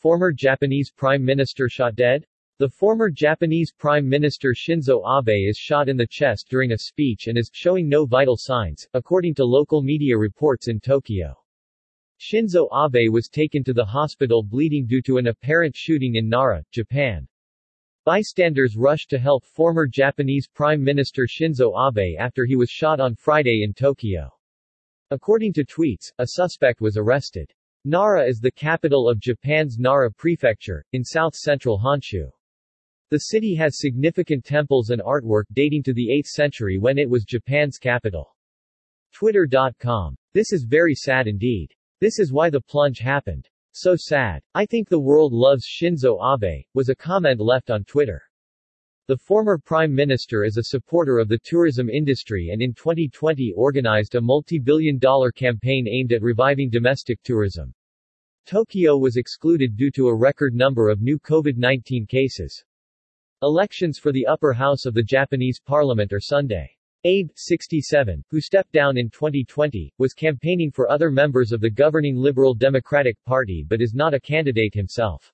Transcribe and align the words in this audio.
Former 0.00 0.32
Japanese 0.32 0.90
Prime 0.90 1.22
Minister 1.22 1.68
shot 1.68 1.94
dead? 1.94 2.24
The 2.56 2.70
former 2.70 3.10
Japanese 3.10 3.70
Prime 3.70 4.08
Minister 4.08 4.54
Shinzo 4.54 5.02
Abe 5.04 5.46
is 5.46 5.58
shot 5.58 5.90
in 5.90 5.98
the 5.98 6.06
chest 6.06 6.46
during 6.48 6.72
a 6.72 6.78
speech 6.78 7.26
and 7.26 7.36
is 7.36 7.50
showing 7.52 7.86
no 7.86 8.06
vital 8.06 8.38
signs, 8.38 8.88
according 8.94 9.34
to 9.34 9.44
local 9.44 9.82
media 9.82 10.16
reports 10.16 10.68
in 10.68 10.80
Tokyo. 10.80 11.36
Shinzo 12.18 12.66
Abe 12.72 13.12
was 13.12 13.28
taken 13.28 13.62
to 13.62 13.74
the 13.74 13.84
hospital 13.84 14.42
bleeding 14.42 14.86
due 14.86 15.02
to 15.02 15.18
an 15.18 15.26
apparent 15.26 15.76
shooting 15.76 16.14
in 16.14 16.30
Nara, 16.30 16.64
Japan. 16.72 17.28
Bystanders 18.06 18.78
rushed 18.78 19.10
to 19.10 19.18
help 19.18 19.44
former 19.44 19.86
Japanese 19.86 20.48
Prime 20.48 20.82
Minister 20.82 21.26
Shinzo 21.26 21.74
Abe 21.76 22.16
after 22.18 22.46
he 22.46 22.56
was 22.56 22.70
shot 22.70 23.00
on 23.00 23.16
Friday 23.16 23.64
in 23.64 23.74
Tokyo. 23.74 24.32
According 25.10 25.52
to 25.52 25.64
tweets, 25.66 26.10
a 26.16 26.26
suspect 26.26 26.80
was 26.80 26.96
arrested. 26.96 27.52
Nara 27.86 28.26
is 28.28 28.40
the 28.40 28.50
capital 28.50 29.08
of 29.08 29.20
Japan's 29.20 29.78
Nara 29.78 30.10
Prefecture, 30.10 30.84
in 30.92 31.02
south-central 31.02 31.78
Honshu. 31.78 32.30
The 33.08 33.18
city 33.18 33.54
has 33.54 33.78
significant 33.78 34.44
temples 34.44 34.90
and 34.90 35.00
artwork 35.00 35.44
dating 35.54 35.84
to 35.84 35.94
the 35.94 36.08
8th 36.08 36.26
century 36.26 36.76
when 36.76 36.98
it 36.98 37.08
was 37.08 37.24
Japan's 37.24 37.78
capital. 37.78 38.36
Twitter.com. 39.14 40.14
This 40.34 40.52
is 40.52 40.64
very 40.64 40.94
sad 40.94 41.26
indeed. 41.26 41.74
This 42.02 42.18
is 42.18 42.34
why 42.34 42.50
the 42.50 42.60
plunge 42.60 42.98
happened. 42.98 43.48
So 43.72 43.96
sad. 43.96 44.42
I 44.54 44.66
think 44.66 44.90
the 44.90 45.00
world 45.00 45.32
loves 45.32 45.66
Shinzo 45.66 46.18
Abe, 46.20 46.66
was 46.74 46.90
a 46.90 46.94
comment 46.94 47.40
left 47.40 47.70
on 47.70 47.84
Twitter. 47.84 48.22
The 49.10 49.16
former 49.16 49.58
prime 49.58 49.92
minister 49.92 50.44
is 50.44 50.56
a 50.56 50.62
supporter 50.62 51.18
of 51.18 51.26
the 51.26 51.40
tourism 51.42 51.90
industry 51.90 52.50
and 52.52 52.62
in 52.62 52.72
2020 52.72 53.52
organized 53.56 54.14
a 54.14 54.20
multi-billion 54.20 54.98
dollar 54.98 55.32
campaign 55.32 55.88
aimed 55.88 56.12
at 56.12 56.22
reviving 56.22 56.70
domestic 56.70 57.20
tourism. 57.24 57.74
Tokyo 58.46 58.96
was 58.96 59.16
excluded 59.16 59.76
due 59.76 59.90
to 59.90 60.06
a 60.06 60.16
record 60.16 60.54
number 60.54 60.88
of 60.88 61.00
new 61.00 61.18
COVID-19 61.18 62.08
cases. 62.08 62.64
Elections 63.42 63.98
for 63.98 64.12
the 64.12 64.26
upper 64.26 64.52
house 64.52 64.86
of 64.86 64.94
the 64.94 65.02
Japanese 65.02 65.58
parliament 65.58 66.12
are 66.12 66.20
Sunday. 66.20 66.70
Abe, 67.02 67.30
67, 67.34 68.22
who 68.30 68.40
stepped 68.40 68.70
down 68.70 68.96
in 68.96 69.10
2020, 69.10 69.92
was 69.98 70.14
campaigning 70.14 70.70
for 70.70 70.88
other 70.88 71.10
members 71.10 71.50
of 71.50 71.60
the 71.60 71.68
governing 71.68 72.14
Liberal 72.14 72.54
Democratic 72.54 73.16
Party 73.24 73.66
but 73.68 73.82
is 73.82 73.92
not 73.92 74.14
a 74.14 74.20
candidate 74.20 74.72
himself. 74.72 75.32